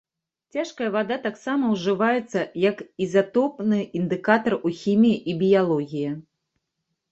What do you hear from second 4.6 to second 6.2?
у хіміі і біялогіі.